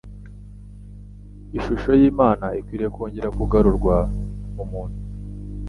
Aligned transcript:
Ishusho 1.57 1.91
y'Imana 1.99 2.45
ikwiriye 2.59 2.89
kongera 2.95 3.29
kugarurwa 3.37 3.95
mu 4.55 4.63
muntu. 4.71 4.99